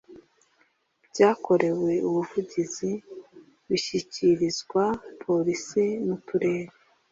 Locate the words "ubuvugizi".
2.07-2.91